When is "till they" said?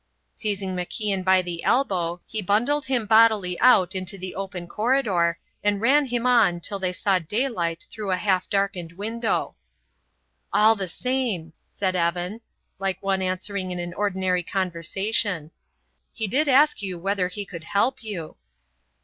6.59-6.91